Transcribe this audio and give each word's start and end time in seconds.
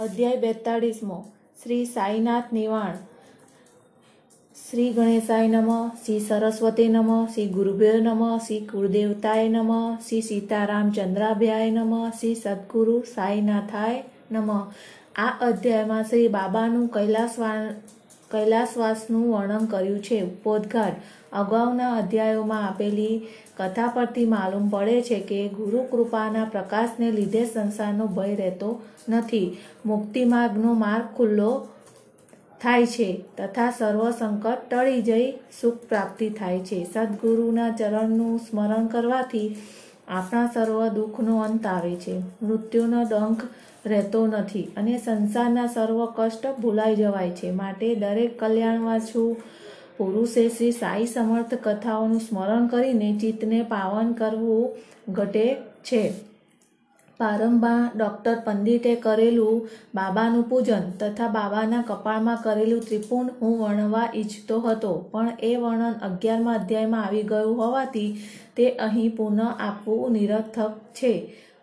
અધ્યાય 0.00 0.36
બેતાળીસમો. 0.36 1.24
શ્રી 1.62 1.84
સાઈનાથ 1.84 2.52
નિવાણ. 2.52 2.94
શ્રી 4.70 4.92
ગણેશાય 4.92 5.48
નમઃ, 5.48 5.90
શ્રી 6.04 6.20
સરસ્વતી 6.20 6.88
નમઃ, 6.88 7.26
શ્રી 7.26 7.48
ગુરુભ્યો 7.48 7.92
નમઃ, 7.92 8.38
શ્રી 8.38 8.60
કુળદેવતાય 8.60 9.48
નમઃ, 9.48 9.96
શ્રી 10.08 10.22
સીતારામ 10.22 10.90
ચંદ્રાભ્યાય 10.90 11.70
નમઃ, 11.70 12.10
શ્રી 12.10 12.34
સદગુરુ 12.34 13.00
સાઈનાથાય 13.14 14.04
નમઃ. 14.32 14.72
આ 15.16 15.36
અધ્યાયમાં 15.40 16.04
શ્રી 16.04 16.28
બાબાનું 16.28 16.88
કૈલાસવા 16.88 17.66
કૈલાસવાસનું 18.30 19.32
વર્ણન 19.32 19.64
કર્યું 19.64 20.02
છે. 20.02 20.22
ઉપોદઘાટ. 20.22 20.92
અગાઉના 21.32 21.96
અધ્યાયોમાં 21.96 22.66
આપેલી 22.68 23.26
કથા 23.56 23.86
પરથી 23.86 24.24
માલુમ 24.24 24.68
પડે 24.68 25.02
છે 25.02 25.20
કે 25.20 25.48
ગુરુ 25.48 25.78
કૃપાના 25.90 26.44
પ્રકાશને 26.44 27.10
લીધે 27.10 27.44
સંસારનો 27.44 28.06
ભય 28.06 28.34
રહેતો 28.34 28.82
નથી. 29.08 29.56
મુક્તિ 29.86 30.24
માર્ગનો 30.24 30.74
માર્ગ 30.74 31.16
ખુલ્લો 31.16 31.68
થાય 32.60 32.86
છે 32.86 33.20
તથા 33.38 33.70
સર્વ 33.70 34.10
સંકટ 34.10 34.68
ટળી 34.70 35.02
જઈ 35.02 35.32
સુખ 35.60 35.76
પ્રાપ્તિ 35.76 36.30
થાય 36.30 36.60
છે. 36.60 36.84
સદગુરુના 36.84 37.70
ચરણનું 37.70 38.38
સ્મરણ 38.38 38.86
કરવાથી 38.86 39.56
આપણા 40.08 40.46
સર્વ 40.46 40.88
દુઃખનો 40.88 41.38
અંત 41.38 41.66
આવે 41.66 41.94
છે. 41.96 42.18
મૃત્યુનો 42.18 43.02
ડંખ 43.02 43.42
રહેતો 43.86 44.26
નથી 44.26 44.62
અને 44.76 44.98
સંસારના 44.98 45.66
સર્વ 45.66 46.06
કષ્ટ 46.16 46.46
ભૂલાઈ 46.60 46.94
જવાય 46.94 47.30
છે. 47.30 47.50
માટે 47.50 47.94
દરેક 47.94 48.40
કલ્યાણવાસુ 48.40 49.36
પુરુષે 49.96 50.48
શ્રી 50.48 50.72
સાઈ 50.72 51.06
સમર્થ 51.06 51.54
કથાઓનું 51.54 52.20
સ્મરણ 52.20 52.66
કરીને 52.66 53.18
ચિત્તને 53.18 53.62
પાવન 53.62 54.12
કરવું 54.12 54.76
ઘટે 55.12 55.54
છે. 55.54 56.33
પ્રારંભમાં 57.18 57.90
ડૉક્ટર 57.98 58.36
પંડિતે 58.44 58.94
કરેલું 58.94 59.68
બાબાનું 59.94 60.48
પૂજન 60.48 60.90
તથા 61.00 61.28
બાબાના 61.28 61.82
કપાળમાં 61.82 62.42
કરેલું 62.42 62.80
ત્રિપુંડ 62.80 63.30
હું 63.40 63.58
વર્ણવા 63.58 64.08
ઈચ્છતો 64.14 64.60
હતો. 64.60 64.92
પણ 65.10 65.32
એ 65.42 65.56
વર્ણન 65.56 65.92
અગિયારમા 66.02 66.52
અધ્યાયમાં 66.52 67.04
આવી 67.04 67.22
ગયું 67.22 67.58
હોવાથી 67.58 68.16
તે 68.56 68.70
અહીં 68.70 69.16
પુનઃ 69.16 69.42
આપવું 69.60 70.12
નિરર્થક 70.12 70.72
છે. 70.94 71.12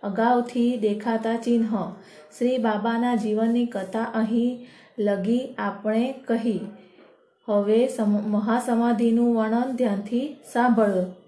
અગાઉથી 0.04 0.78
દેખાતા 0.78 1.36
ચિહ્ન. 1.36 1.66
શ્રી 2.38 2.58
બાબાના 2.58 3.16
જીવનની 3.16 3.66
કથા 3.66 4.04
અહીં 4.04 4.68
લગી 5.00 5.56
આપણે 5.58 6.06
કહી. 6.28 6.60
હવે 7.48 7.90
મહાસમાધિનું 8.28 9.36
વર્ણન 9.36 9.76
ધ્યાનથી 9.76 10.28
સાંભળો. 10.54 11.21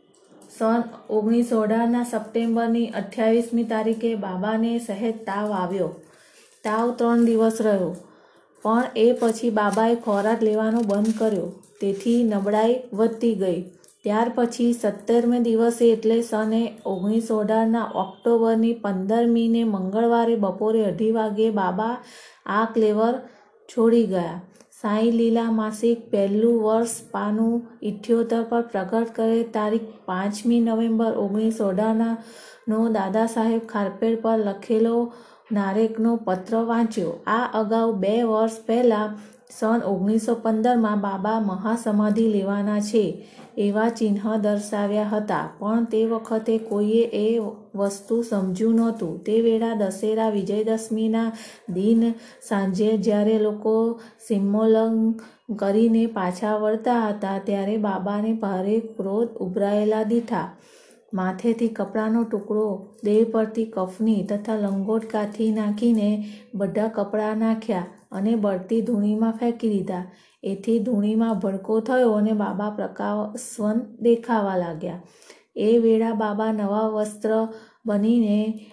સન 0.57 0.81
ઓગણીસો 1.09 1.59
અઢારના 1.61 2.03
સપ્ટેમ્બરની 2.03 2.87
અઠ્યાવીસમી 3.01 3.63
તારીખે 3.63 4.15
બાબાને 4.15 4.73
સહેજ 4.79 5.13
તાવ 5.25 5.51
આવ્યો. 5.51 5.91
તાવ 6.63 6.91
ત્રણ 6.91 7.25
દિવસ 7.25 7.61
રહ્યો. 7.61 7.93
પણ 8.63 8.83
એ 8.95 9.07
પછી 9.13 9.49
બાબાએ 9.49 9.95
ખોરાક 9.95 10.43
લેવાનું 10.43 10.87
બંધ 10.87 11.15
કર્યો. 11.17 11.47
તેથી 11.81 12.19
નબળાઈ 12.23 12.75
વધતી 12.93 13.35
ગઈ. 13.35 13.59
ત્યાર 14.03 14.29
પછી 14.35 14.73
સત્તરમે 14.73 15.39
દિવસે 15.39 15.83
એટલે 15.91 16.21
સને 16.21 16.61
ઓગણીસો 16.85 17.35
અઢારના 17.39 17.91
ઓક્ટોબરની 17.95 18.73
પંદરમીને 18.73 19.63
મંગળવારે 19.63 20.35
બપોરે 20.35 20.81
અઢી 20.85 21.11
વાગ્યે 21.11 21.49
બાબા 21.49 21.95
આ 22.45 22.65
ક્લેવર 22.65 23.13
છોડી 23.69 24.07
ગયા. 24.07 24.41
સાઈ 24.83 25.11
લીલા 25.11 25.51
માસિક 25.57 25.99
પહેલું 26.11 26.55
વર્ષ 26.63 26.95
પાનું 27.11 27.51
ઇઠ્યોતર 27.89 28.41
પર 28.49 28.63
પ્રગટ 28.71 29.11
કરે 29.17 29.37
તારીખ 29.53 29.85
પાંચમી 30.05 30.57
નવેમ્બર 30.61 31.11
ઓગણીસો 31.21 31.67
અઢારના 31.67 32.15
નો 32.67 32.79
દાદા 32.97 33.27
સાહેબ 33.35 33.61
ખારપેડ 33.65 34.17
પર 34.23 34.41
લખેલો 34.47 34.97
નારેકનો 35.51 36.11
પત્ર 36.25 36.63
વાંચ્યો. 36.71 37.13
આ 37.27 37.45
અગાઉ 37.61 37.93
બે 38.03 38.13
વર્ષ 38.23 38.57
પહેલાં 38.67 39.15
સન 39.59 39.81
ઓગણીસો 39.85 40.35
પંદરમાં 40.35 41.01
બાબા 41.01 41.39
મહાસમાધિ 41.39 42.27
લેવાના 42.27 42.79
છે 42.79 43.27
એવા 43.57 43.89
ચિહ્ન 43.89 44.37
દર્શાવ્યા 44.37 45.03
હતા. 45.03 45.49
પણ 45.59 45.85
તે 45.85 46.05
વખતે 46.05 46.57
કોઈએ 46.57 47.03
એ 47.03 47.39
વસ્તુ 47.75 48.21
સમજ્યું 48.21 48.75
નહોતું. 48.75 49.23
તે 49.23 49.41
વેળા 49.41 49.73
દશેરા 49.73 50.29
વિજયદશમીના 50.29 51.31
દિન 51.69 52.11
સાંજે 52.47 52.97
જ્યારે 52.97 53.39
લોકો 53.39 53.99
સિમ્મોલંગ 54.27 55.21
કરીને 55.55 56.05
પાછા 56.05 56.55
વળતા 56.55 57.07
હતા 57.07 57.39
ત્યારે 57.43 57.77
બાબાને 57.77 58.33
ભારે 58.33 58.79
ક્રોધ 58.79 59.27
ઉભરાયેલા 59.27 60.03
દીઠા. 60.03 60.57
માથેથી 61.13 61.67
કપડાનો 61.67 62.23
ટુકડો, 62.23 62.87
દેહ 63.03 63.25
પરથી 63.31 63.65
કફની 63.65 64.23
તથા 64.23 64.55
લંગોટ 64.55 65.05
કાથી 65.05 65.51
નાખીને 65.51 66.25
બધા 66.55 66.87
કપડાં 66.87 67.37
નાખ્યા. 67.37 67.85
અને 68.13 68.35
બળતી 68.35 68.81
ધૂણીમાં 68.81 69.31
ફેંકી 69.31 69.69
દીધા. 69.69 70.03
એથી 70.43 70.79
ધૂણીમાં 70.79 71.39
ભડકો 71.39 71.79
થયો 71.79 72.11
અને 72.11 72.33
બાબા 72.33 72.69
પ્રકાશવંત 72.69 73.99
દેખાવા 73.99 74.57
લાગ્યા. 74.57 75.01
એ 75.55 75.77
વેળા 75.77 76.13
બાબા 76.13 76.51
નવા 76.51 76.87
વસ્ત્ર 76.87 77.47
બનીને 77.85 78.65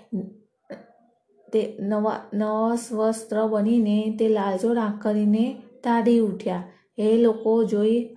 તે 1.53 1.77
નવા 1.81 2.17
નવા 2.35 2.77
વસ્ત્ર 2.93 3.47
બનીને 3.47 4.17
તે 4.19 4.29
લાલચોળ 4.29 4.77
આંખ 4.77 5.03
કરીને 5.03 5.63
તાડી 5.85 6.19
ઉઠ્યા. 6.19 6.63
એ 6.99 7.17
લોકો, 7.17 7.65
જોઈ, 7.65 8.17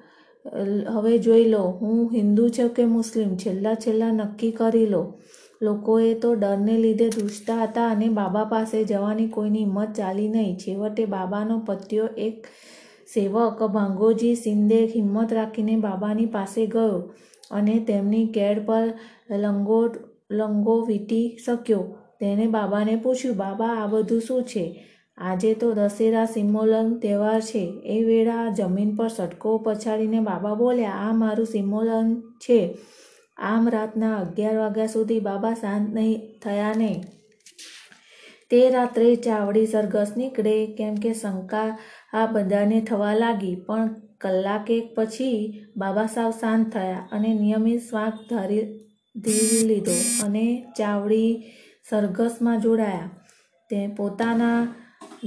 હવે 0.90 1.18
જોઈ 1.18 1.46
લો, 1.46 1.64
હું 1.82 2.14
હિન્દુ 2.14 2.50
છું 2.50 2.70
કે 2.70 2.86
મુસ્લિમ? 2.86 3.38
છેલ્લા 3.38 3.76
છેલ્લા 3.76 4.12
નક્કી 4.12 4.52
કરી 4.52 4.86
લો. 4.86 5.04
લોકોએ 5.63 6.13
તો 6.13 6.29
ડરને 6.34 6.75
લીધે 6.78 7.07
ધ્રુજતા 7.09 7.57
હતા 7.63 7.88
અને 7.88 8.07
બાબા 8.09 8.46
પાસે 8.46 8.84
જવાની 8.84 9.28
કોઈની 9.28 9.59
હિંમત 9.59 9.94
ચાલી 9.97 10.29
નહીં. 10.29 10.57
છેવટે 10.57 11.06
બાબાનો 11.06 11.59
પત્યો 11.59 12.07
એક 12.18 12.47
સેવક 13.13 13.59
ભાંગોજી 13.63 14.35
શિંદે 14.35 14.79
હિંમત 14.85 15.34
રાખીને 15.34 15.75
બાબાની 15.75 16.25
પાસે 16.25 16.66
ગયો 16.68 16.97
અને 17.51 17.75
તેમની 17.79 18.25
કેડ 18.28 18.66
પર 18.66 18.94
લંગો 20.31 20.79
વીંટી 20.88 21.38
શક્યો. 21.46 21.84
તેણે 22.19 22.47
બાબાને 22.47 22.95
પૂછ્યું, 22.95 23.38
બાબા, 23.38 23.74
આ 23.84 23.88
બધું 23.88 24.22
શું 24.22 24.44
છે? 24.44 24.66
આજે 25.18 25.53
તો 25.53 25.72
દશેરા 25.74 26.25
સિમોલન 26.25 26.94
તહેવાર 27.00 27.41
છે. 27.41 27.63
એ 27.85 27.97
વેળા 28.03 28.45
જમીન 28.50 28.95
પર 28.95 29.07
સટકો 29.07 29.57
પછાડીને 29.57 30.19
બાબા 30.19 30.53
બોલ્યા, 30.53 30.91
આ 30.91 31.12
મારું 31.13 31.45
સિમોલન 31.45 32.13
છે. 32.38 32.59
આમ 33.38 33.68
રાતના 33.70 34.14
અગિયાર 34.18 34.58
વાગ્યા 34.58 34.94
સુધી 34.94 35.20
બાબા 35.22 35.54
શાંત 35.56 35.88
નહીં 35.96 36.22
થયા 36.44 36.74
નહીં. 36.74 37.02
તે 38.52 38.62
રાત્રે 38.70 39.10
ચાવડી 39.26 39.66
સરઘસ 39.66 40.12
નીકળે 40.18 40.56
કેમ 40.78 40.96
કે 41.04 41.12
શંકા 41.14 41.70
આ 42.14 42.26
બધાને 42.28 42.80
થવા 42.82 43.16
લાગી, 43.16 43.56
પણ 43.68 43.90
કલાકે 44.22 44.78
પછી 44.96 45.38
બાબા 45.78 46.08
સાવ 46.08 46.32
શાંત 46.42 46.70
થયા 46.74 47.08
અને 47.12 47.32
નિયમિત 47.34 47.82
શ્વાસ 47.90 48.16
ધારી 48.30 48.64
ધીરી 49.16 49.66
લીધો 49.68 49.98
અને 50.26 50.46
ચાવડી 50.78 51.32
સરઘસમાં 51.90 52.62
જોડાયા. 52.62 53.12
તે 53.70 53.80
પોતાના 53.98 54.62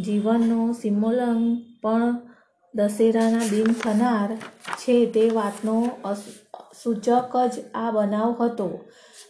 જીવનનો 0.04 0.60
સિમોલંગ 0.74 1.44
પણ 1.82 2.14
દશેરાના 2.74 3.50
દિન 3.50 3.70
થનાર 3.82 4.30
છે 4.80 4.96
તે 5.14 5.24
વાતનો 5.30 5.76
સૂચક 6.82 7.36
જ 7.46 7.64
આ 7.74 7.90
બનાવ 7.90 8.36
હતો. 8.40 8.68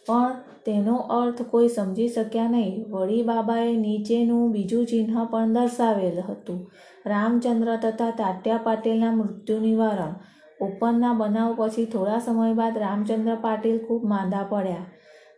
પણ 0.07 0.35
તેનો 0.67 0.97
અર્થ 0.97 1.43
કોઈ 1.43 1.69
સમજી 1.69 2.09
શક્યા 2.09 2.51
નહીં. 2.51 2.87
વળી 2.91 3.23
બાબાએ 3.23 3.77
નીચેનું 3.77 4.53
બીજું 4.53 4.87
ચિહ્ન 4.87 5.25
પણ 5.25 5.53
દર્શાવેલ 5.53 6.21
હતું. 6.21 6.71
રામચંદ્ર 7.07 7.77
તથા 7.77 8.11
તાત્યા 8.11 8.57
પાટીલના 8.57 9.13
મૃત્યુ 9.13 9.61
નિવારણ. 9.61 10.15
ઉપરના 10.61 11.13
બનાવ 11.13 11.55
પછી 11.59 11.85
થોડા 11.85 12.19
સમય 12.19 12.53
બાદ 12.53 12.79
રામચંદ્ર 12.79 13.35
પાટીલ 13.35 13.79
ખૂબ 13.79 14.05
માંદા 14.05 14.43
પડ્યા. 14.43 14.87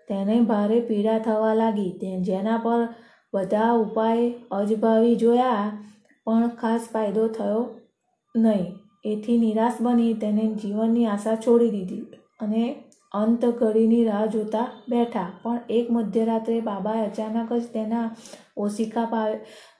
તેને 0.08 0.40
ભારે 0.40 0.80
પીડા 0.80 1.18
થવા 1.18 1.54
લાગી. 1.54 1.90
જેના 2.20 2.56
પર 2.56 2.88
બધા 3.34 3.72
ઉપાય 3.72 4.32
અજભાવી 4.50 5.16
જોયા 5.16 5.72
પણ 6.24 6.48
ખાસ 6.48 6.88
ફાયદો 6.92 7.28
થયો 7.28 7.80
નહીં. 8.36 8.87
એથી 9.12 9.38
નિરાશ 9.38 9.80
બની 9.80 10.12
તેને 10.22 10.44
જીવનની 10.62 11.06
આશા 11.06 11.36
છોડી 11.46 11.70
દીધી 11.70 12.04
અને 12.40 12.62
અંત 13.14 13.44
ઘડીની 13.60 14.04
રાહ 14.04 14.26
જોતા 14.26 14.66
બેઠા. 14.88 15.28
પણ 15.42 15.60
એક 15.70 15.86
મધ્યરાત્રે 15.90 16.56
બાબા 16.60 16.96
અચાનક 17.04 17.52
જ 17.52 17.64
તેના 17.74 18.06
ઓશિકા 18.56 19.06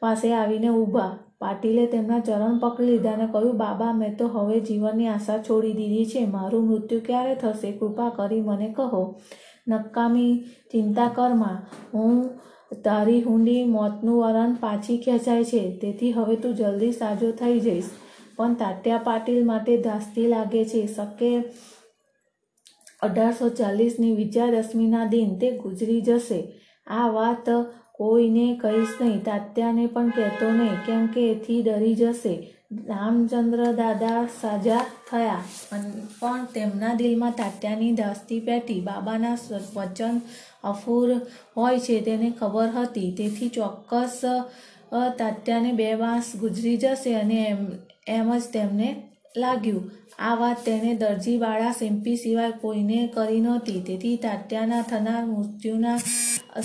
પાસે 0.00 0.28
આવીને 0.34 0.70
ઊભા. 0.70 1.10
પાટીલે 1.40 1.84
તેમના 1.86 2.20
ચરણ 2.20 2.56
પકડી 2.58 2.86
લીધા 2.86 3.12
અને 3.12 3.26
કહ્યું, 3.26 3.56
બાબા, 3.56 3.92
મેં 3.92 4.16
તો 4.16 4.26
હવે 4.28 4.56
જીવનની 4.60 5.08
આશા 5.08 5.38
છોડી 5.38 5.72
દીધી 5.72 6.06
છે. 6.06 6.24
મારું 6.26 6.66
મૃત્યુ 6.68 7.00
ક્યારે 7.06 7.34
થશે? 7.34 7.70
કૃપા 7.72 8.10
કરી 8.16 8.40
મને 8.40 8.68
કહો. 8.76 9.02
નકામી 9.68 10.32
ચિંતા 10.72 11.08
કરમાં 11.14 11.58
હું 11.94 12.18
તારી 12.84 13.22
હુંડી 13.22 13.62
મોતનું 13.76 14.20
વરણ 14.22 14.52
પાછી 14.60 14.98
ખેંચાય 14.98 15.44
છે. 15.44 15.62
તેથી 15.80 16.12
હવે 16.12 16.36
તું 16.36 16.54
જલ્દી 16.54 16.92
સાજો 16.92 17.30
થઈ 17.40 17.60
જઈશ. 17.60 17.90
પણ 18.38 18.60
તાત્યા 18.62 19.06
પાટીલ 19.08 19.42
માટે 19.50 19.76
ધાસ્તી 19.86 20.28
લાગે 20.34 20.62
છે. 20.72 20.82
શકે 20.96 21.30
અઢારસો 23.06 23.48
ચાલીસની 23.58 24.14
વિજયાદશમીના 24.20 25.06
દિન 25.12 25.34
તે 25.40 25.48
ગુજરી 25.62 26.00
જશે. 26.02 26.40
આ 26.98 27.08
વાત 27.16 27.46
કોઈને 27.98 28.46
કહીશ 28.60 28.94
નહીં. 29.00 29.24
તાત્યાને 29.24 29.84
પણ 29.94 30.14
કહેતો 30.16 30.48
નહીં, 30.52 30.78
કેમ 30.86 31.02
કે 31.14 31.22
એથી 31.32 31.60
ડરી 31.62 31.96
જશે. 32.02 32.34
રામચંદ્ર 32.88 33.60
દાદા 33.76 34.20
સાજા 34.40 34.80
થયા 35.08 35.42
પણ 36.20 36.42
તેમના 36.54 36.94
દિલમાં 36.98 37.36
તાત્યાની 37.38 37.92
ધાસ્તી 38.00 38.40
પેટી. 38.48 38.80
બાબાના 38.80 39.36
વચન 39.76 40.16
અફૂર 40.64 41.08
હોય 41.56 41.78
છે 41.86 41.96
તેને 42.08 42.28
ખબર 42.40 42.68
હતી. 42.76 43.10
તેથી 43.18 43.50
ચોક્કસ 43.50 44.18
તાત્યાને 45.18 45.70
બે 45.80 45.88
માસ 46.02 46.28
ગુજરી 46.40 46.76
જશે 46.84 47.14
અને 47.20 47.38
એમ 47.44 47.62
એમ 48.16 48.28
જ 48.38 48.42
તેમને 48.56 48.88
લાગ્યું. 49.36 49.84
આ 50.18 50.34
વાત 50.40 50.58
તેણે 50.66 50.92
દરજીવાળા 51.02 51.78
સિમ્પી 51.80 52.16
સિવાય 52.16 52.58
કોઈને 52.62 52.98
કરી 53.14 53.40
નહોતી. 53.40 53.80
તેથી 53.88 54.16
તાત્યાના 54.24 54.82
થનાર 54.90 55.22
મૃત્યુના 55.26 55.98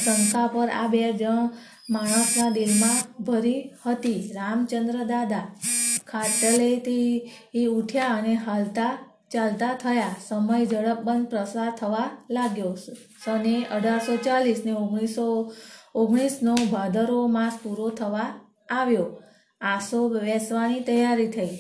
શંકા 0.04 0.48
પર 0.54 0.70
આ 0.82 0.88
બે 0.88 1.02
જણ 1.22 1.50
માણસના 1.90 2.50
દિલમાં 2.50 3.00
ભરી 3.28 3.62
હતી. 3.86 4.20
રામચંદ્ર 4.36 4.98
દાદા 5.14 5.46
ખાટલેથી 6.08 7.66
ઉઠ્યા 7.78 8.16
અને 8.20 8.34
હાલતા 8.46 8.94
ચાલતા 9.34 9.74
થયા. 9.84 10.16
સમય 10.28 10.58
ઝડપબંધ 10.66 11.28
પ્રસાર 11.30 11.72
થવા 11.80 12.08
લાગ્યો. 12.30 12.74
સને 13.24 13.56
અઢારસો 13.76 14.14
ચાલીસ 14.26 14.62
ને 14.66 14.74
ઓગણીસો 14.84 15.26
ઓગણીસનો 15.96 16.56
ભાદરવો 16.72 17.22
માસ 17.28 17.56
પૂરો 17.64 17.88
થવા 18.00 18.30
આવ્યો. 18.70 19.08
આસો 19.64 20.00
બેસવાની 20.10 20.80
તૈયારી 20.80 21.28
થઈ. 21.28 21.54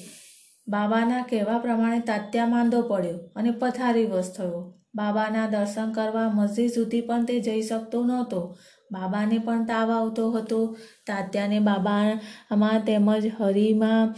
બાબાના 0.68 1.24
કહેવા 1.30 1.58
પ્રમાણે 1.58 2.00
તાત્યા 2.00 2.46
માંદો 2.46 2.82
પડ્યો 2.82 3.18
અને 3.36 3.52
પથારીવશ 3.52 4.32
થયો. 4.38 4.62
બાબાના 4.96 5.48
દર્શન 5.48 5.92
કરવા 5.92 6.30
મસ્જિદ 6.30 6.72
સુધી 6.72 7.02
પણ 7.02 7.26
તે 7.26 7.40
જઈ 7.40 7.62
શકતો 7.62 8.04
નહોતો. 8.04 8.42
બાબાને 8.92 9.38
પણ 9.38 9.66
તાવ 9.66 9.92
આવતો 9.92 10.32
હતો. 10.32 10.60
તાત્યાને 11.08 11.60
બાબામાં 11.60 12.80
તેમજ 12.86 13.32
હરિમાં 13.40 14.16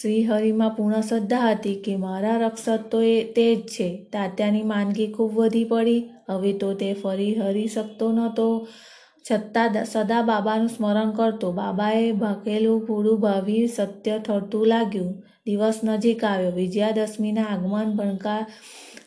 શ્રી 0.00 0.24
હરિમાં 0.24 0.76
પૂર્ણ 0.76 1.00
શ્રદ્ધા 1.00 1.50
હતી 1.50 1.78
કે 1.84 1.96
મારા 1.96 2.36
રક્ષક 2.36 2.84
તો 2.90 3.00
એ 3.02 3.16
તે 3.32 3.46
જ 3.54 3.60
છે. 3.60 3.88
તાત્યાની 4.12 4.62
માંદગી 4.62 5.08
ખૂબ 5.12 5.32
વધી 5.32 5.64
પડી. 5.64 6.02
હવે 6.30 6.52
તો 6.52 6.74
તે 6.74 6.92
ફરી 6.94 7.34
હરી 7.34 7.66
શકતો 7.66 8.12
નહોતો. 8.12 8.68
છતાં 9.32 9.84
સદા 9.84 10.22
બાબાનું 10.22 10.68
સ્મરણ 10.68 11.10
કરતો 11.10 11.52
બાબાએ 11.52 12.12
ભાકેલું 12.12 12.86
પૂરું 12.86 13.20
ભાવી 13.20 13.66
સત્ય 13.66 14.18
થતું 14.18 14.66
લાગ્યું. 14.66 15.22
દિવસ 15.46 15.80
નજીક 15.84 16.24
આવ્યો. 16.24 16.50
વિજયાદશમીના 16.50 17.42
આગમન 17.42 17.96
ભણકા 17.96 18.46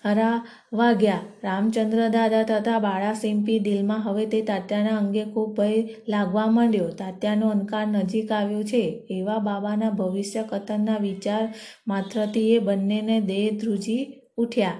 હરા 0.06 0.46
વાગ્યા. 0.74 1.20
રામચંદ્ર 1.44 2.10
દાદા 2.10 2.44
તથા 2.44 2.80
બાળા 2.80 3.14
સિમ્પી 3.14 3.60
દિલમાં 3.60 4.02
હવે 4.02 4.26
તે 4.26 4.42
તાત્યાના 4.42 4.98
અંગે 4.98 5.24
ખૂબ 5.24 5.58
ભય 5.58 5.88
લાગવા 6.08 6.48
માંડ્યો. 6.48 6.90
તાત્યાનો 6.90 7.50
અંકાર 7.50 7.88
નજીક 7.88 8.32
આવ્યો 8.32 8.64
છે. 8.64 9.04
એવા 9.10 9.40
બાબાના 9.40 9.90
ભવિષ્ય 9.90 10.44
કથનના 10.50 10.98
વિચાર 10.98 11.54
માત્રથી 11.88 12.56
એ 12.56 12.60
બંનેને 12.60 13.20
દેહ 13.20 13.60
ધ્રુજી 13.60 14.14
ઉઠ્યા. 14.38 14.74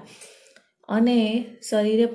અને 0.92 1.18
શરીરે 1.68 2.06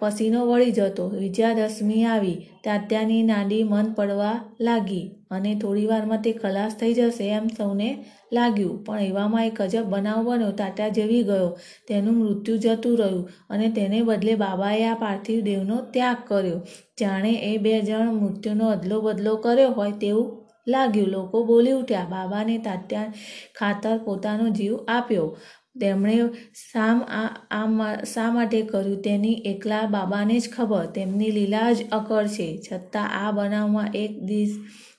પસીનો 0.00 0.40
વળી 0.50 0.72
જતો. 0.72 1.04
વિજયાદશમી 1.22 2.04
આવી. 2.04 2.38
તાત્યાની 2.64 3.22
નાડી 3.22 3.62
મન 3.64 3.86
પડવા 3.92 4.36
લાગી 4.60 5.04
અને 5.30 5.50
થોડી 5.54 5.86
વારમાં 5.86 6.22
તે 6.22 6.32
ખલાસ 6.32 6.72
થઈ 6.80 6.94
જશે 6.94 7.24
એમ 7.38 7.46
સૌને 7.56 7.88
લાગ્યું. 8.32 8.76
પણ 8.84 9.00
એવામાં 9.00 9.46
એક 9.46 9.58
અજબ 9.62 9.86
બનાવ 9.94 10.20
બન્યો. 10.28 10.52
તાત્યા 10.52 10.94
જેવી 10.98 11.22
ગયો. 11.22 11.50
તેનું 11.88 12.14
મૃત્યુ 12.14 12.56
જતું 12.56 12.98
રહ્યું 12.98 13.24
અને 13.50 13.66
તેને 13.70 13.98
બદલે 14.02 14.34
બાબાએ 14.34 14.84
આ 14.86 15.00
પાર્થિવ 15.04 15.40
દેવનો 15.40 15.76
ત્યાગ 15.94 16.20
કર્યો. 16.28 16.58
જાણે 17.00 17.32
એ 17.50 17.52
બે 17.58 17.74
જણ 17.80 18.14
મૃત્યુનો 18.22 18.66
અદલો 18.74 19.00
બદલો 19.00 19.32
કર્યો 19.36 19.72
હોય 19.78 19.92
તેવું 20.02 20.28
લાગ્યું. 20.68 21.08
લોકો 21.08 21.44
બોલી 21.44 21.72
ઉઠ્યા. 21.72 22.10
બાબાને 22.10 22.56
તાત્યા 22.58 23.12
ખાતર 23.58 23.94
પોતાનો 24.04 24.46
જીવ 24.58 24.74
આપ્યો. 24.88 25.28
તેમણે 25.76 26.16
શામ 26.62 26.98
આ 27.10 27.96
શા 28.04 28.30
માટે 28.30 28.60
કર્યું 28.62 29.02
તેની 29.02 29.36
એકલા 29.52 29.84
બાબાને 29.86 30.36
જ 30.38 30.50
ખબર. 30.56 30.84
તેમની 30.94 31.30
લીલા 31.30 31.70
જ 31.72 31.88
અકળ 31.92 32.26
છે. 32.28 32.48
છતાં 32.66 33.08
આ 33.22 33.30
બનાવમાં 33.32 33.88
એક 33.94 34.12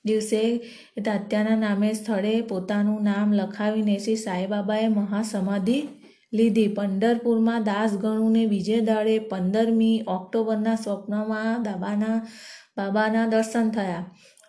દિવસે 0.06 0.44
તાત્યાના 1.06 1.60
નામે 1.66 1.90
સ્થળે 1.94 2.34
પોતાનું 2.44 3.04
નામ 3.04 3.28
લખાવીને 3.34 3.96
શ્રી 3.98 4.16
સાંઈબાબાએ 4.18 4.88
મહાસમાધિ 4.90 5.78
લીધી. 6.34 6.68
પંઢરપુરમાં 6.78 7.64
દાસગણુને 7.64 8.44
બીજે 8.46 8.78
દાડે 8.82 9.16
પંદરમી 9.32 9.98
ઓક્ટોબરના 10.08 10.76
સ્વપ્નમાં 10.76 11.64
દાબાના, 11.64 12.18
બાબાના 12.78 13.26
દર્શન 13.28 13.68
થયા. 13.70 14.04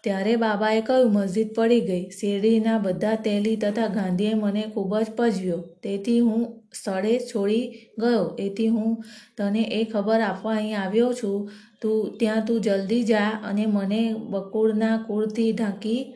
ત્યારે 0.04 0.36
બાબાએ 0.36 0.80
કહ્યું, 0.80 1.12
મસ્જિદ 1.12 1.54
પડી 1.54 1.80
ગઈ. 1.80 2.10
શેરડીના 2.10 2.78
બધા 2.78 3.14
તેલી 3.14 3.56
તથા 3.56 3.86
ગાંધીએ 3.86 4.34
મને 4.34 4.62
ખૂબ 4.62 4.98
જ 4.98 5.06
પજવ્યો. 5.16 5.56
તેથી 5.82 6.20
હું 6.20 6.62
સ્થળે 6.72 7.18
છોડી 7.18 7.72
ગયો. 7.98 8.36
એથી 8.38 8.68
હું 8.68 9.04
તને 9.38 9.62
એ 9.62 9.84
ખબર 9.84 10.20
આપવા 10.20 10.54
અહીં 10.54 10.80
આવ્યો 10.80 11.12
છું. 11.12 11.50
તું, 11.82 12.16
ત્યાં 12.18 12.44
તું 12.46 12.60
જલ્દી 12.60 13.02
જા 13.02 13.30
અને 13.44 13.66
મને 13.66 14.14
બકુળના 14.30 15.04
કુળથી 15.06 15.52
ઢાંકી 15.52 16.14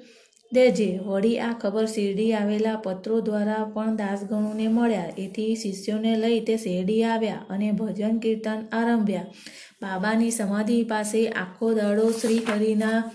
દેજે. 0.53 0.99
વળી 0.99 1.39
આ 1.39 1.53
ખબર 1.53 1.87
શેરડી 1.87 2.33
આવેલા 2.33 2.77
પત્રો 2.77 3.21
દ્વારા 3.21 3.65
પણ 3.65 3.97
દાસગણુને 3.97 4.69
મળ્યા. 4.69 5.13
એથી 5.19 5.57
શિષ્યોને 5.57 6.17
લઈ 6.17 6.41
તે 6.41 6.57
શેરડી 6.57 7.05
આવ્યા 7.05 7.47
અને 7.51 7.73
ભજન 7.73 8.19
કીર્તન 8.19 8.61
આરંભ્યા. 8.73 9.27
બાબાની 9.83 10.31
સમાધિ 10.31 10.83
પાસે 10.83 11.29
આખો 11.29 11.75
દાડો 11.75 12.11
શ્રી 12.11 12.39
હરિના 12.39 13.11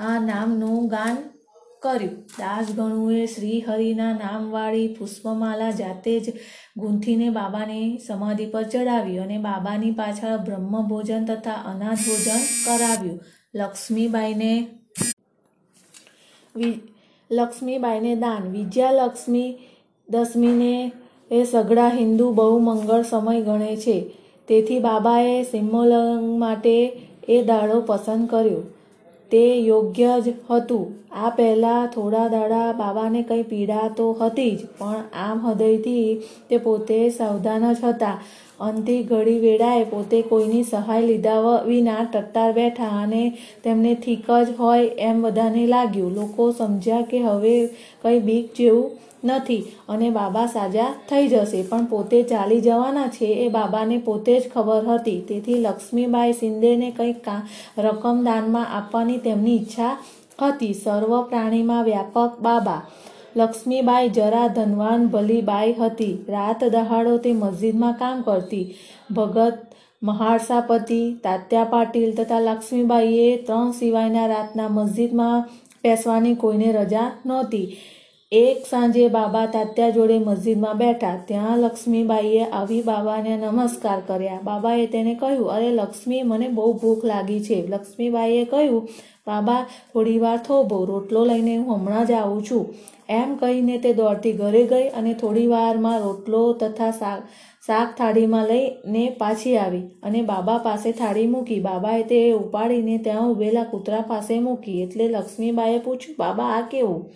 નામનું 0.00 0.88
ગાન 0.88 1.16
કર્યું. 1.82 2.10
દાસગણુએ 2.10 3.26
શ્રી 3.26 3.60
હરિના 3.60 4.12
નામવાળી 4.12 4.96
પુષ્પમાલા 4.98 5.70
જાતે 5.70 6.20
જ 6.20 6.32
ગૂંથીને 6.76 7.30
બાબાની 7.30 7.98
સમાધિ 7.98 8.46
પર 8.46 8.62
ચડાવી 8.62 9.18
અને 9.18 9.38
બાબાની 9.38 9.90
પાછળ 9.90 10.36
બ્રહ્મભોજન 10.36 11.24
તથા 11.24 11.52
અનાથ 11.52 11.96
ભોજન 11.96 12.40
કરાવ્યું. 12.66 13.20
લક્ષ્મીબાઈને 13.54 14.66
લક્ષ્મીબાઈને 17.30 18.14
દાન. 18.14 18.50
વિજયાલક્ષ્મી 18.50 19.58
દશમીને 20.08 20.92
એ 21.30 21.44
સઘળા 21.44 21.88
હિન્દુ 21.88 22.32
બહુ 22.32 22.58
મંગળ 22.58 23.02
સમય 23.02 23.40
ગણે 23.40 23.76
છે. 23.76 24.10
તેથી 24.48 24.78
બાબાએ 24.78 25.42
સિમ્મોલંગ 25.42 26.38
માટે 26.38 27.00
એ 27.28 27.42
દાડો 27.42 27.80
પસંદ 27.80 28.28
કર્યો. 28.28 28.77
તે 29.30 29.44
યોગ્ય 29.60 30.12
જ 30.20 30.34
હતું. 30.50 30.84
આ 31.18 31.30
પહેલાં 31.30 31.86
થોડા 31.86 32.26
દાડા 32.28 32.66
બાબાને 32.72 33.22
કંઈ 33.22 33.42
પીડા 33.42 33.86
તો 33.96 34.06
હતી 34.20 34.50
જ, 34.50 34.68
પણ 34.78 35.00
આમ 35.22 35.46
હૃદયથી 35.46 36.06
તે 36.50 36.58
પોતે 36.58 37.00
સાવધાન 37.10 37.66
જ 37.72 37.80
હતા. 37.84 38.18
અંતિ 38.60 38.94
ઘડી 39.02 39.38
વેળાએ 39.38 39.82
પોતે 39.84 40.22
કોઈની 40.22 40.62
સહાય 40.62 41.02
લીધા 41.02 41.56
વિના 41.66 42.04
ટટ્ટાર 42.04 42.52
બેઠા 42.52 42.94
અને 43.02 43.24
તેમને 43.64 43.92
ઠીક 43.96 44.30
જ 44.46 44.56
હોય 44.58 44.88
એમ 45.08 45.20
બધાને 45.22 45.66
લાગ્યું. 45.66 46.14
લોકો 46.14 46.48
સમજ્યા 46.52 47.10
કે 47.10 47.20
હવે 47.26 47.58
કંઈ 48.02 48.18
બીક 48.20 48.56
જેવું 48.56 48.88
નથી 49.24 49.62
અને 49.88 50.10
બાબા 50.10 50.46
સાજા 50.46 50.90
થઈ 51.08 51.28
જશે, 51.28 51.62
પણ 51.62 51.84
પોતે 51.84 52.22
ચાલી 52.22 52.60
જવાના 52.60 53.08
છે 53.08 53.28
એ 53.44 53.48
બાબાને 53.48 53.98
પોતે 53.98 54.40
જ 54.40 54.50
ખબર 54.54 54.84
હતી. 54.88 55.20
તેથી 55.28 55.58
લક્ષ્મીબાઈ 55.60 56.32
શિંદેને 56.32 56.90
કંઈક 56.90 57.28
રકમ 57.78 58.24
દાનમાં 58.24 58.72
આપવાની 58.76 59.18
તેમની 59.18 59.56
ઈચ્છા 59.56 59.94
હતી. 60.42 60.74
સર્વ 60.74 61.12
પ્રાણીમાં 61.22 61.84
વ્યાપક 61.84 62.40
બાબા. 62.40 62.80
લક્ષ્મીબાઈ 63.36 64.08
જરા 64.08 64.48
ધનવાન 64.48 65.08
ભલી 65.08 65.42
બાઈ 65.42 65.72
હતી. 65.72 66.14
રાત 66.28 66.60
દહાડો 66.64 67.16
તે 67.18 67.32
મસ્જિદમાં 67.32 67.98
કામ 67.98 68.22
કરતી. 68.22 68.66
ભગત 69.14 69.58
મહારસાપતિ, 70.02 71.00
તાત્યા 71.22 71.64
પાટીલ 71.64 72.12
તથા 72.14 72.40
લક્ષ્મીબાઈએ 72.40 73.36
ત્રણ 73.36 73.72
સિવાયના 73.72 74.26
રાતના 74.26 74.68
મસ્જિદમાં 74.68 75.44
બેસવાની 75.84 76.34
કોઈને 76.34 76.72
રજા 76.72 77.08
નહોતી. 77.26 77.66
એક 78.32 78.66
સાંજે 78.66 79.08
બાબા 79.08 79.46
તાત્યા 79.46 79.90
જોડે 79.90 80.18
મસ્જિદમાં 80.18 80.78
બેઠા. 80.78 81.20
ત્યાં 81.26 81.58
લક્ષ્મીબાઈએ 81.58 82.44
આવી 82.44 82.82
બાબાને 82.82 83.36
નમસ્કાર 83.36 84.00
કર્યા. 84.06 84.40
બાબાએ 84.44 84.86
તેને 84.86 85.14
કહ્યું, 85.14 85.50
અરે 85.50 85.70
લક્ષ્મી, 85.70 86.22
મને 86.22 86.48
બહુ 86.48 86.72
ભૂખ 86.72 87.04
લાગી 87.04 87.40
છે. 87.40 87.66
લક્ષ્મીબાઈએ 87.68 88.44
કહ્યું, 88.44 88.88
બાબા, 89.26 89.62
થોડી 89.92 90.18
વાર 90.18 90.36
થોભો, 90.36 90.84
રોટલો 90.84 91.24
લઈને 91.24 91.56
હું 91.56 91.76
હમણાં 91.76 92.06
જ 92.06 92.12
આવું 92.12 92.44
છું. 92.50 92.74
એમ 93.08 93.34
કહીને 93.36 93.78
તે 93.78 93.92
દોડતી 93.92 94.32
ઘરે 94.32 94.62
ગઈ 94.66 94.88
અને 94.88 95.14
થોડી 95.14 95.46
વારમાં 95.46 95.98
રોટલો 96.00 96.52
તથા 96.52 96.90
શાક 96.90 97.22
શાક 97.66 97.96
થાળીમાં 97.98 98.46
લઈને 98.46 99.10
પાછી 99.18 99.56
આવી 99.56 99.82
અને 100.02 100.22
બાબા 100.22 100.58
પાસે 100.58 100.92
થાળી 100.92 101.26
મૂકી. 101.26 101.60
બાબાએ 101.60 102.02
તે 102.02 102.32
ઉપાડીને 102.32 102.98
ત્યાં 102.98 103.30
ઉભેલા 103.30 103.64
કૂતરા 103.64 104.00
પાસે 104.00 104.38
મૂકી. 104.40 104.82
એટલે 104.82 105.08
લક્ષ્મીબાઈએ 105.08 105.78
પૂછ્યું, 105.78 106.16
બાબા, 106.18 106.44
આ 106.44 106.60
કેવું? 106.60 107.10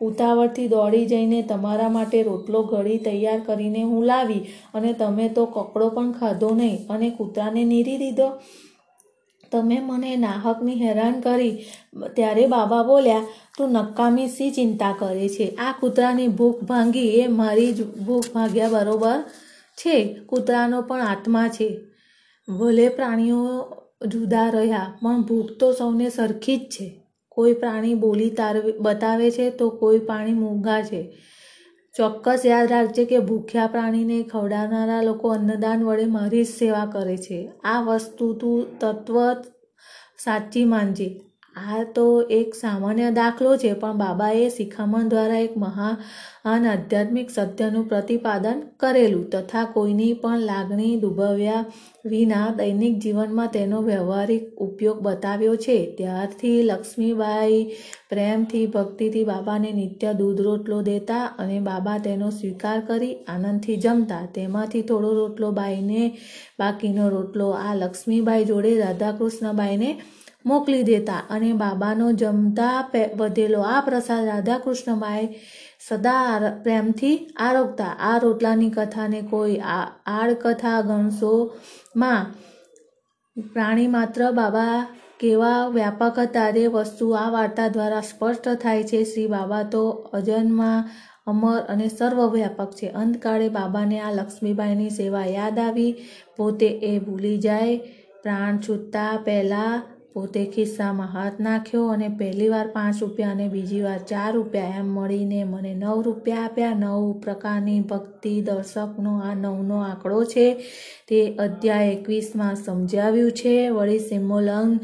ઉતાવળથી 0.00 0.68
દોડી 0.68 1.06
જઈને 1.06 1.42
તમારા 1.42 1.88
માટે 1.88 2.22
રોટલો 2.22 2.62
ઘડી 2.62 2.98
તૈયાર 2.98 3.40
કરીને 3.40 3.82
હું 3.82 4.04
લાવી 4.04 4.40
અને 4.74 4.92
તમે 4.92 5.28
તો 5.28 5.46
કકડો 5.46 5.88
પણ 5.88 6.12
ખાધો 6.12 6.50
નહીં 6.54 6.78
અને 6.88 7.10
કૂતરાને 7.10 7.64
નીરી 7.64 7.98
દીધો. 7.98 8.28
તમે 9.52 9.80
મને 9.80 10.16
નાહકની 10.16 10.74
હેરાન 10.74 11.20
કરી. 11.20 11.64
ત્યારે 12.14 12.46
બાબા 12.46 12.82
બોલ્યા, 12.82 13.26
તું 13.58 13.70
નકામી 13.70 14.28
સી 14.28 14.50
ચિંતા 14.50 14.94
કરે 14.98 15.28
છે. 15.28 15.48
આ 15.48 15.72
કૂતરાની 15.80 16.28
ભૂખ 16.28 16.62
ભાંગી 16.64 17.20
એ 17.20 17.26
મારી 17.26 17.72
જ 17.72 17.82
ભૂખ 17.82 18.32
ભાગ્યા 18.34 18.68
બરોબર 18.68 19.22
છે. 19.78 20.14
કૂતરાનો 20.26 20.82
પણ 20.82 21.00
આત્મા 21.00 21.48
છે. 21.48 21.80
ભલે 22.48 22.88
પ્રાણીઓ 22.88 23.76
જુદા 24.06 24.50
રહ્યા, 24.50 24.98
પણ 25.02 25.22
ભૂખ 25.22 25.50
તો 25.60 25.72
સૌને 25.72 26.08
સરખી 26.08 26.56
જ 26.56 26.60
છે. 26.60 26.99
કોઈ 27.40 27.58
પ્રાણી 27.60 27.98
બોલી 28.04 28.30
તારવે, 28.30 28.72
બતાવે 28.80 29.28
છે 29.30 29.50
તો 29.50 29.70
કોઈ 29.80 30.06
પ્રાણી 30.08 30.40
મૂંગા 30.42 30.80
છે. 30.82 31.02
ચોક્કસ 31.94 32.42
યાદ 32.46 32.68
રાખજે 32.70 33.04
કે 33.04 33.18
ભૂખ્યા 33.28 33.66
પ્રાણીને 33.66 34.18
ખવડાવનારા 34.22 35.00
લોકો 35.02 35.28
અન્નદાન 35.28 35.82
વડે 35.84 36.06
મારી 36.16 36.44
જ 36.44 36.52
સેવા 36.58 36.84
કરે 36.92 37.16
છે. 37.16 37.40
આ 37.64 37.80
વસ્તુ 37.82 38.32
તું 38.34 38.78
તત્વ 38.78 39.26
સાચી 40.18 40.64
માનજે. 40.64 41.08
આ 41.56 41.82
તો 41.94 42.04
એક 42.30 42.54
સામાન્ય 42.54 43.10
દાખલો 43.10 43.52
છે, 43.56 43.70
પણ 43.72 43.96
બાબાએ 43.98 44.44
શિખામણ 44.48 45.08
દ્વારા 45.08 45.40
એક 45.46 45.56
મહાન 45.58 46.66
આધ્યાત્મિક 46.66 47.30
સત્યનું 47.30 47.88
પ્રતિપાદન 47.88 48.62
કરેલું. 48.76 49.24
તથા 49.30 49.64
કોઈની 49.64 50.12
પણ 50.12 50.38
લાગણી 50.42 50.92
દુભવ્યા 50.96 51.64
વિના 52.04 52.56
દૈનિક 52.58 52.94
જીવનમાં 52.98 53.48
તેનો 53.48 53.82
વ્યવહારિક 53.82 54.44
ઉપયોગ 54.56 55.00
બતાવ્યો 55.00 55.56
છે. 55.56 55.76
ત્યારથી 55.96 56.62
લક્ષ્મીબાઈ 56.62 57.58
પ્રેમથી, 58.10 58.66
ભક્તિથી 58.66 59.24
બાબાને 59.24 59.72
નિત્ય 59.72 60.12
દૂધ 60.12 60.40
રોટલો 60.40 60.78
દેતા 60.82 61.24
અને 61.38 61.58
બાબા 61.60 61.98
તેનો 61.98 62.30
સ્વીકાર 62.30 62.80
કરી 62.80 63.14
આનંદથી 63.28 63.76
જમતા. 63.76 64.24
તેમાંથી 64.34 64.82
થોડો 64.82 65.10
રોટલો 65.14 65.52
બાઈને 65.52 66.02
બાકીનો 66.58 67.08
રોટલો 67.08 67.50
આ 67.56 67.74
લક્ષ્મીબાઈ 67.74 68.44
જોડે 68.44 68.78
રાધાકૃષ્ણબાઈને 68.78 69.90
મોકલી 70.44 70.82
દેતા 70.82 71.22
અને 71.30 71.52
બાબાનો 71.52 72.12
જમતા 72.12 72.76
વધેલો 73.16 73.60
આ 73.62 73.80
પ્રસાદ 73.80 74.24
રાધાકૃષ્ણબાઈ 74.24 75.26
સદા 75.88 76.52
પ્રેમથી 76.62 77.16
આરોગતા. 77.40 77.92
આ 78.00 78.18
રોટલાની 78.18 78.70
કથાને 78.70 79.20
કોઈ 79.30 79.56
આડકથા 80.06 80.80
ગણશોમાં 80.80 82.26
પ્રાણી 83.52 83.86
માત્ર 83.86 84.30
બાબા 84.30 84.86
કેવા 85.20 85.68
વ્યાપક 85.68 86.18
હતા 86.18 86.50
તે 86.50 86.66
વસ્તુ 86.66 87.06
આ 87.12 87.30
વાર્તા 87.30 87.68
દ્વારા 87.68 88.00
સ્પષ્ટ 88.00 88.48
થાય 88.62 88.82
છે. 88.82 89.04
શ્રી 89.04 89.26
બાબા 89.26 89.62
તો 89.62 89.84
અજન્મા, 89.90 90.78
અમર 91.26 91.60
અને 91.68 91.88
સર્વવ્યાપક 91.88 92.70
છે. 92.70 92.88
અંતકાળે 92.88 93.48
બાબાને 93.48 94.00
આ 94.00 94.12
લક્ષ્મીબાઈની 94.12 94.90
સેવા 94.90 95.26
યાદ 95.26 95.58
આવી. 95.58 95.92
પોતે 96.36 96.68
એ 96.90 96.98
ભૂલી 96.98 97.38
જાય. 97.38 97.76
પ્રાણ 98.22 98.58
છૂટતા 98.58 99.12
પહેલાં 99.24 99.82
પોતે 100.14 100.40
ખિસ્સામાં 100.46 101.08
હાથ 101.08 101.36
નાખ્યો 101.38 101.82
અને 101.88 102.08
પહેલી 102.18 102.48
વાર 102.48 102.68
પાંચ 102.68 103.00
રૂપિયા 103.00 103.30
અને 103.30 103.48
બીજી 103.48 103.82
વાર 103.82 103.98
ચાર 103.98 104.30
રૂપિયા 104.34 104.78
એમ 104.78 104.88
મળીને 104.88 105.44
મને 105.44 105.74
નવ 105.74 106.02
રૂપિયા 106.02 106.44
આપ્યા. 106.44 106.74
નવ 106.74 107.12
પ્રકારની 107.20 107.80
ભક્તિ 107.82 108.32
દર્શકનો 108.40 109.12
આ 109.18 109.34
નવનો 109.34 109.78
આંકડો 109.82 110.24
છે. 110.24 110.46
તે 111.08 111.20
અધ્યાય 111.38 111.92
એકવીસમાં 111.92 112.56
સમજાવ્યું 112.56 113.30
છે. 113.32 113.54
વળી 113.70 113.98
સિમોલંગ 113.98 114.74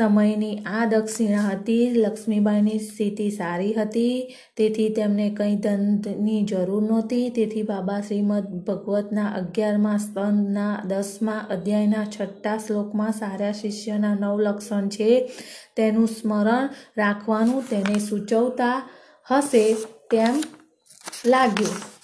સમયની 0.00 0.56
આ 0.74 0.84
દક્ષિણા 0.86 1.46
હતી. 1.46 1.84
લક્ષ્મીબાઈની 1.94 2.78
સ્થિતિ 2.78 3.30
સારી 3.30 3.72
હતી. 3.72 4.16
તેથી 4.56 4.88
તેમને 4.88 5.30
કંઈ 5.30 5.56
ધનની 5.56 6.42
જરૂર 6.44 6.82
નહોતી. 6.82 7.24
તેથી 7.30 7.62
બાબા 7.62 8.00
શ્રીમદ 8.00 8.50
ભગવતના 8.68 9.28
અગિયારમા 9.40 9.96
સ્તંભના 9.96 10.74
દસમા 10.86 11.38
અધ્યાયના 11.50 12.06
છઠ્ઠા 12.16 12.58
શ્લોકમાં 12.66 13.12
સારા 13.12 13.52
શિષ્યના 13.52 14.14
નવ 14.14 14.40
લક્ષણ 14.40 14.88
છે. 14.88 15.10
તેનું 15.76 16.08
સ્મરણ 16.08 16.68
રાખવાનું 16.98 17.70
તેને 17.70 17.98
સૂચવતા 17.98 18.76
હશે 19.30 19.64
તેમ 20.10 20.34
લાગ્યું. 21.26 21.99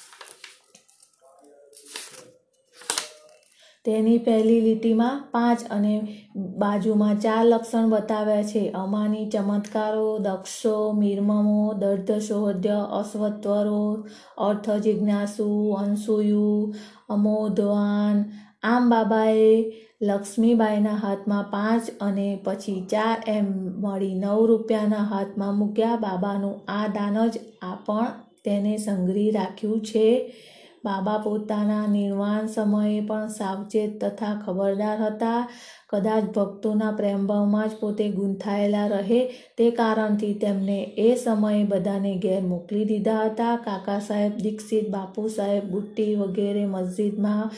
તેની 3.86 4.18
પહેલી 4.18 4.60
લીટીમાં 4.60 5.24
પાંચ 5.30 5.64
અને 5.70 6.24
બાજુમાં 6.36 7.20
ચાર 7.20 7.44
લક્ષણ 7.44 7.88
બતાવ્યા 7.88 8.42
છે. 8.42 8.70
અમાની, 8.70 9.30
ચમત્કારો, 9.30 10.18
દક્ષો 10.18 10.92
નિર્મમો 10.92 11.74
દર્ધશોધ્ય 11.74 12.86
અશ્વત્વરો 12.92 14.06
અર્થ, 14.38 14.70
જિજ્ઞાસુ, 14.70 15.70
અંશુયુ, 15.70 16.74
અમોધવાન 17.08 18.24
આમ 18.62 18.90
બાબાએ 18.90 19.72
લક્ષ્મીબાઈના 20.02 20.90
હાથમાં 20.90 21.42
પાંચ 21.42 21.82
અને 22.00 22.40
પછી 22.44 22.86
ચાર 22.90 23.22
એમ 23.26 23.44
મળી 23.80 24.14
નવ 24.14 24.46
રૂપિયાના 24.46 24.96
હાથમાં 24.96 25.58
મૂક્યા. 25.58 25.96
બાબાનું 25.96 26.60
આ 26.68 26.86
દાન 26.86 27.28
જ 27.28 27.38
આ 27.62 27.74
પણ 27.86 28.06
તેને 28.44 28.76
સંગ્રહી 28.76 29.30
રાખ્યું 29.30 29.80
છે. 29.80 30.32
બાબા 30.86 31.18
પોતાના 31.20 31.86
નિર્વાણ 31.88 32.48
સમયે 32.50 33.00
પણ 33.08 33.32
સાવચેત 33.32 33.92
તથા 34.00 34.34
ખબરદાર 34.42 34.98
હતા. 35.04 35.40
કદાચ 35.92 36.24
ભક્તોના 36.24 36.92
પ્રેમભાવમાં 36.92 37.68
જ 37.68 37.76
પોતે 37.80 38.08
ગૂંથાયેલા 38.10 38.86
રહે 38.86 39.18
તે 39.58 39.70
કારણથી 39.70 40.34
તેમને 40.34 40.78
એ 40.98 41.14
સમયે 41.14 41.64
બધાને 41.64 42.18
ઘેર 42.18 42.42
મોકલી 42.42 42.84
દીધા 42.84 43.24
હતા. 43.24 43.56
કાકા 43.56 43.98
સાહેબ, 43.98 44.32
દીક્ષિત, 44.42 44.88
બાપુ 44.90 45.28
સાહેબ, 45.28 45.64
બુટ્ટી 45.64 46.14
વગેરે 46.14 46.66
મસ્જિદમાં 46.66 47.50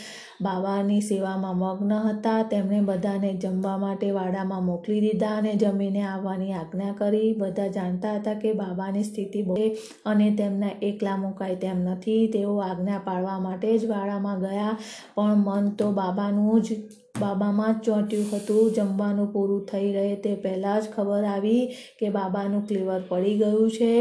બાબાની 0.42 1.00
સેવામાં 1.00 1.56
મગ્ન 1.56 1.92
હતા. 1.92 2.42
તેમણે 2.42 2.80
બધાને 2.80 3.32
જમવા 3.34 3.78
માટે 3.78 4.10
વાડામાં 4.10 4.64
મોકલી 4.64 5.00
દીધા 5.00 5.36
અને 5.36 5.54
જમીને 5.54 6.02
આવવાની 6.02 6.52
આજ્ઞા 6.52 6.92
કરી. 6.92 7.32
બધા 7.32 7.66
જાણતા 7.68 8.14
હતા 8.14 8.34
કે 8.34 8.52
બાબાની 8.52 9.04
સ્થિતિ 9.04 9.42
બહુ 9.42 9.56
અને 10.04 10.30
તેમના 10.30 10.76
એકલા 10.82 11.16
મુકાય 11.16 11.54
તેમ 11.54 11.78
નથી. 11.78 12.26
તેઓ 12.26 12.58
આજ્ઞા 12.58 12.98
પાડવા 12.98 13.38
માટે 13.38 13.78
જ 13.78 13.86
વાડામાં 13.86 14.40
ગયા. 14.40 14.78
પણ 15.14 15.34
મન 15.34 15.70
તો 15.70 15.92
બાબાનું 15.92 16.62
જ 16.62 16.76
બાબામાં 17.14 17.74
જ 17.76 17.86
ચોંટ્યું 17.86 18.28
હતું. 18.32 18.70
જમવાનું 18.76 19.32
પૂરું 19.32 19.64
થઈ 19.70 19.88
રહે 19.96 20.06
તે 20.24 20.36
પહેલાં 20.44 20.78
જ 20.82 20.94
ખબર 20.94 21.24
આવી 21.28 21.62
કે 21.98 22.14
બાબાનું 22.16 22.62
ક્લીવર 22.68 23.02
પડી 23.10 23.36
ગયું 23.38 23.74
છે. 23.76 23.92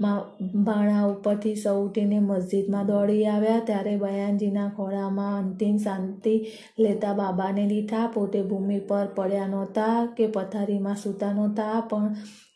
ભાણા 0.00 1.04
ઉપરથી 1.10 1.56
સૌ 1.56 1.76
ઉઠીને 1.82 2.18
મસ્જિદમાં 2.22 2.88
દોડી 2.88 3.26
આવ્યા. 3.26 3.66
ત્યારે 3.68 3.94
બયાનજીના 4.02 4.70
ખોળામાં 4.76 5.36
અંતિમ 5.38 5.76
શાંતિ 5.84 6.34
લેતા 6.78 7.14
બાબાને 7.20 7.64
લીધા. 7.68 8.06
પોતે 8.16 8.40
ભૂમિ 8.50 8.80
પર 8.88 9.06
પડ્યા 9.16 9.52
નહોતા 9.54 9.94
કે 10.16 10.26
પથારીમાં 10.34 11.00
સૂતા 11.04 11.32
નહોતા, 11.32 11.76
પણ 11.90 12.12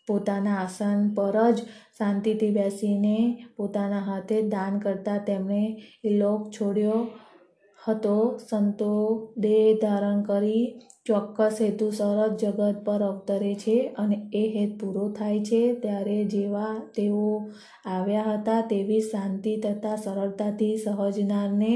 પોતાના 0.08 0.58
આસન 0.58 1.00
પર 1.16 1.36
જ 1.56 1.58
શાંતિથી 1.98 2.50
બેસીને 2.50 3.16
પોતાના 3.56 4.04
હાથે 4.06 4.38
દાન 4.54 4.78
કરતા 4.84 5.18
તેમણે 5.26 5.62
ઇલોક 6.04 6.42
છોડ્યો. 6.50 7.00
હતો, 7.88 8.16
સંતો 8.50 8.92
દેહ 9.36 9.78
ધારણ 9.82 10.22
કરી 10.22 10.64
ચોક્કસ 11.06 11.60
હેતુસર 11.60 12.18
જ 12.30 12.42
જગત 12.42 12.76
પર 12.84 13.02
અવતરે 13.02 13.52
છે 13.54 13.76
અને 13.98 14.16
એ 14.32 14.44
હેત 14.48 14.72
પૂરો 14.80 15.04
થાય 15.12 15.40
છે. 15.40 15.62
ત્યારે 15.74 16.18
જેવા 16.24 16.74
તેઓ 16.94 17.22
આવ્યા 17.86 18.32
હતા 18.32 18.60
તેવી 18.62 19.00
શાંતિ 19.02 19.52
તથા 19.56 19.96
સરળતાથી 19.96 20.76
સહજનારને, 20.76 21.72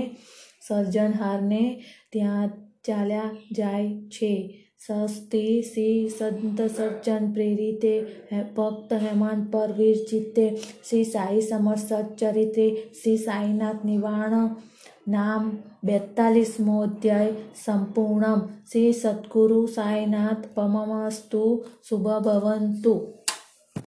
સર્જનહારને 0.69 1.65
ત્યાં 2.13 2.51
ચાલ્યા 2.85 3.33
જાય 3.53 3.89
છે. 4.09 4.35
સસ્તી 4.81 5.63
શ્રી 5.63 6.09
સંત 6.09 6.61
સજ્જન 6.69 7.33
પ્રેરિતે 7.33 7.93
ભક્ત 8.57 8.93
હેમાંત 8.93 9.45
પર 9.53 9.71
વીર 9.73 9.99
જીતે 10.11 10.47
શ્રી 10.89 11.05
સાઈ 11.05 11.41
સમર્થ 11.41 11.93
ચરિત્રે 12.19 12.67
શ્રી 13.03 13.17
સાઈનાથ 13.17 13.83
નિવારણ 13.85 14.49
નામ 15.09 15.59
બેતાલીસમો 15.85 16.83
અધ્યાય 16.83 17.33
સંપૂર્ણમ. 17.65 18.47
શ્રી 18.73 18.93
સદગુરુ 18.93 19.67
સાંઈનાથ 19.67 20.45
પમમસ્તુ. 20.55 21.65
શુભ 21.89 22.03
ભવંતુ 22.03 23.24